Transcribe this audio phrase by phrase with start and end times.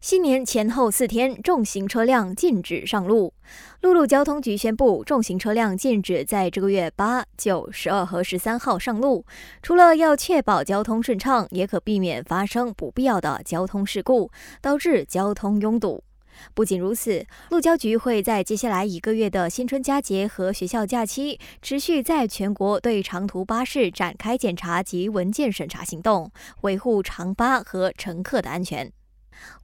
[0.00, 3.34] 新年前后四天，重型车辆禁止上路。
[3.82, 9.26] 陆路交通局宣布，重型车辆禁止在这个月八、九、十二和十三号上路。
[9.62, 14.30] 除了要确保交通顺畅，也可避免发生不必要的交通事故，
[14.62, 16.02] 导致交通拥堵。
[16.54, 26.32] 不仅如此，路交局会在接下来一个月的新春佳节和学校假期，持续在全国对长途巴士展开检查及文件审查行动，
[26.62, 28.90] 维护长巴和乘客的安全。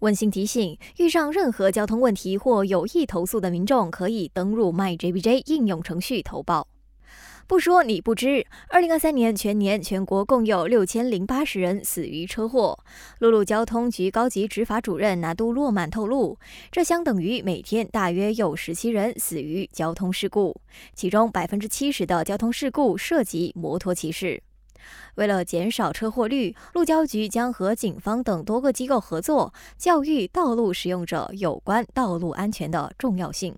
[0.01, 6.69] 温馨提醒：遇上任何交通问题或有意投诉的民众，可以登入 MyJBJ 应用程序投报。
[7.49, 12.77] 不说你不知，二零二三年全年全国共有六千零八十人死于车祸。
[13.21, 16.37] 陆路交通局高级执法主任拿督洛曼透露，
[16.73, 20.61] 这相等于每天大约有十七人死于交通事故，
[20.93, 24.43] 其中百分之七十的交通事故涉及摩托骑士。
[25.17, 33.57] 为了减少车祸率，路交局将和警方等多个机构合作，教育道路使用者有关道路安全的重要性。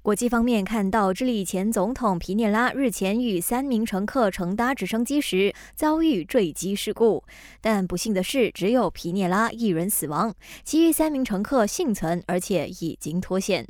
[0.00, 7.22] 国际方面，看到智利前总统皮涅拉日前与三名乘客乘搭直升机时遭遇坠机事故，
[7.60, 13.68] 但不幸的是，只有皮涅拉一人死亡，其余三名乘客幸存，而且已经脱险。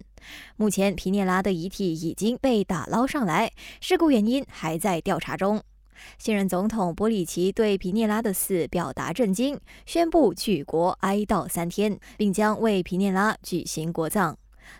[0.57, 5.61] 目前，皮涅拉的遗体已经被打捞上来，事故原因还在调查中。
[6.19, 14.37] 现任总统波里奇对皮涅拉的死表达震惊，宣布举国哀悼三天，并将为皮涅拉举行国葬。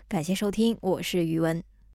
[0.07, 1.63] 感谢收听，我是余文。